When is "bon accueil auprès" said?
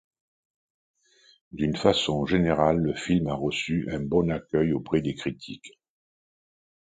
3.99-4.99